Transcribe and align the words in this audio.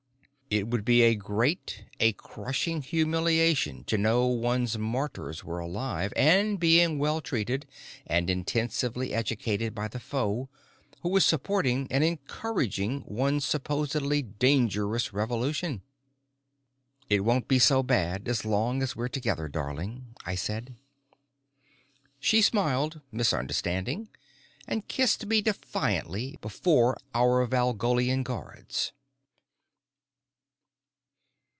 It 0.53 0.67
would 0.67 0.83
be 0.83 1.01
a 1.03 1.15
great, 1.15 1.85
a 2.01 2.11
crushing 2.11 2.81
humiliation, 2.81 3.85
to 3.85 3.97
know 3.97 4.25
one's 4.25 4.77
martyrs 4.77 5.45
were 5.45 5.59
alive 5.59 6.11
and 6.13 6.59
being 6.59 6.99
well 6.99 7.21
treated 7.21 7.65
and 8.05 8.29
intensively 8.29 9.13
educated 9.13 9.73
by 9.73 9.87
the 9.87 9.97
foe, 9.97 10.49
who 11.03 11.07
was 11.09 11.25
supporting 11.25 11.87
and 11.89 12.03
encouraging 12.03 13.05
one's 13.07 13.45
supposedly 13.45 14.21
dangerous 14.23 15.13
revolution. 15.13 15.83
"It 17.07 17.23
won't 17.23 17.47
be 17.47 17.57
so 17.57 17.81
bad 17.81 18.27
as 18.27 18.43
long 18.43 18.83
as 18.83 18.93
we're 18.93 19.07
together, 19.07 19.47
darling," 19.47 20.07
I 20.25 20.35
said. 20.35 20.75
She 22.19 22.41
smiled, 22.41 22.99
misunderstanding, 23.09 24.09
and 24.67 24.85
kissed 24.85 25.27
me 25.27 25.41
defiantly 25.41 26.37
before 26.41 26.97
our 27.15 27.45
Valgolian 27.47 28.23
guards. 28.23 28.91